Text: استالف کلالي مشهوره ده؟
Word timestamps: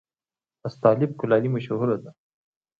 استالف 0.67 1.11
کلالي 1.19 1.49
مشهوره 1.55 1.95
ده؟ 2.03 2.11